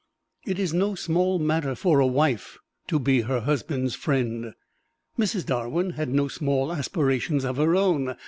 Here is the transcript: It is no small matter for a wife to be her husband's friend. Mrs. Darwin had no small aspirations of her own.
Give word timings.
It 0.47 0.57
is 0.57 0.73
no 0.73 0.95
small 0.95 1.37
matter 1.37 1.75
for 1.75 1.99
a 1.99 2.07
wife 2.07 2.57
to 2.87 2.97
be 2.97 3.21
her 3.21 3.41
husband's 3.41 3.93
friend. 3.93 4.55
Mrs. 5.19 5.45
Darwin 5.45 5.91
had 5.91 6.09
no 6.09 6.27
small 6.27 6.73
aspirations 6.73 7.45
of 7.45 7.57
her 7.57 7.75
own. 7.75 8.15